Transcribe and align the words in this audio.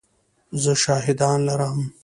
زه 0.61 0.73
شاهدان 0.83 1.39
لرم! 1.47 1.79